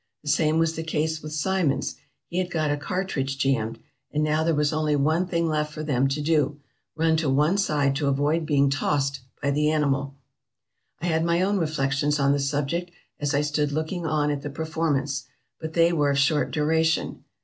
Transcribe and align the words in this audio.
The 0.23 0.29
same 0.29 0.57
was 0.57 0.73
the 0.75 0.81
case 0.81 1.21
with 1.21 1.31
Simmons— 1.31 1.93
he 2.29 2.39
had 2.39 2.49
got 2.49 2.71
a 2.71 2.75
cartridge 2.75 3.37
jammed— 3.37 3.77
and 4.11 4.23
now 4.23 4.43
there 4.43 4.55
was 4.55 4.73
only 4.73 4.95
one 4.95 5.27
thing 5.27 5.47
left 5.47 5.71
for 5.71 5.83
them 5.83 6.07
to 6.07 6.19
do— 6.21 6.59
run 6.97 7.15
to 7.17 7.29
one 7.29 7.55
side 7.59 7.95
to 7.97 8.07
avoid 8.07 8.43
being 8.47 8.71
tossed 8.71 9.19
by 9.43 9.51
the 9.51 9.69
animal." 9.69 10.15
I 11.01 11.05
had 11.05 11.23
my 11.23 11.43
own 11.43 11.59
reflections 11.59 12.19
on 12.19 12.31
the 12.31 12.39
subject 12.39 12.89
as 13.19 13.35
I 13.35 13.41
stood 13.41 13.71
looking 13.71 14.07
on 14.07 14.31
at 14.31 14.41
the 14.41 14.49
performance, 14.49 15.27
but 15.59 15.73
they 15.73 15.93
were 15.93 16.09
of 16.09 16.17
short 16.17 16.49
duration. 16.49 17.23